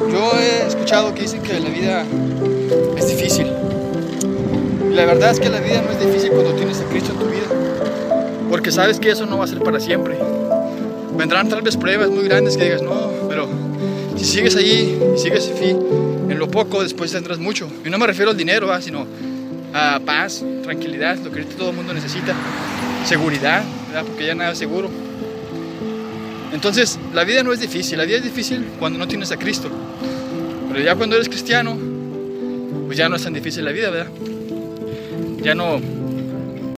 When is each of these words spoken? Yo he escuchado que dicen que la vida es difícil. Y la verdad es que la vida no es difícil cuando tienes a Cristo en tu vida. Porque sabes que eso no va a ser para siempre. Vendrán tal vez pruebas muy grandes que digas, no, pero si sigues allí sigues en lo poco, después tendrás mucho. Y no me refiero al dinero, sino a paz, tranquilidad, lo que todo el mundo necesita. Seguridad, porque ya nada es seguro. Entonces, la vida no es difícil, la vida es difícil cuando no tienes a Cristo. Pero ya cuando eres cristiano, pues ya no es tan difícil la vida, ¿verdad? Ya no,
Yo 0.00 0.32
he 0.38 0.66
escuchado 0.66 1.14
que 1.14 1.22
dicen 1.22 1.42
que 1.42 1.58
la 1.58 1.70
vida 1.70 2.04
es 2.96 3.08
difícil. 3.08 3.46
Y 4.90 4.94
la 4.94 5.04
verdad 5.06 5.30
es 5.30 5.40
que 5.40 5.48
la 5.48 5.60
vida 5.60 5.82
no 5.82 5.90
es 5.90 6.00
difícil 6.00 6.30
cuando 6.30 6.52
tienes 6.54 6.80
a 6.80 6.84
Cristo 6.84 7.12
en 7.12 7.18
tu 7.18 7.26
vida. 7.26 7.46
Porque 8.50 8.70
sabes 8.70 9.00
que 9.00 9.10
eso 9.10 9.26
no 9.26 9.38
va 9.38 9.44
a 9.44 9.48
ser 9.48 9.60
para 9.60 9.80
siempre. 9.80 10.16
Vendrán 11.16 11.48
tal 11.48 11.62
vez 11.62 11.76
pruebas 11.76 12.10
muy 12.10 12.24
grandes 12.24 12.56
que 12.56 12.64
digas, 12.64 12.82
no, 12.82 13.10
pero 13.28 13.48
si 14.16 14.24
sigues 14.24 14.54
allí 14.56 14.98
sigues 15.16 15.50
en 15.60 16.38
lo 16.38 16.50
poco, 16.50 16.82
después 16.82 17.10
tendrás 17.12 17.38
mucho. 17.38 17.68
Y 17.84 17.90
no 17.90 17.98
me 17.98 18.06
refiero 18.06 18.30
al 18.30 18.36
dinero, 18.36 18.68
sino 18.80 19.06
a 19.72 20.00
paz, 20.04 20.44
tranquilidad, 20.62 21.16
lo 21.18 21.30
que 21.30 21.42
todo 21.42 21.70
el 21.70 21.76
mundo 21.76 21.94
necesita. 21.94 22.34
Seguridad, 23.04 23.62
porque 24.06 24.26
ya 24.26 24.34
nada 24.34 24.52
es 24.52 24.58
seguro. 24.58 24.90
Entonces, 26.56 26.98
la 27.12 27.24
vida 27.24 27.42
no 27.42 27.52
es 27.52 27.60
difícil, 27.60 27.98
la 27.98 28.06
vida 28.06 28.16
es 28.16 28.24
difícil 28.24 28.64
cuando 28.78 28.98
no 28.98 29.06
tienes 29.06 29.30
a 29.30 29.36
Cristo. 29.36 29.68
Pero 30.72 30.82
ya 30.82 30.94
cuando 30.94 31.14
eres 31.14 31.28
cristiano, 31.28 31.76
pues 32.86 32.96
ya 32.96 33.10
no 33.10 33.16
es 33.16 33.24
tan 33.24 33.34
difícil 33.34 33.62
la 33.62 33.72
vida, 33.72 33.90
¿verdad? 33.90 34.10
Ya 35.42 35.54
no, 35.54 35.78